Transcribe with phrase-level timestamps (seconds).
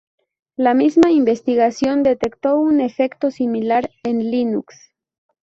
[0.55, 4.95] La misma investigación detectó un efecto similar en Linux.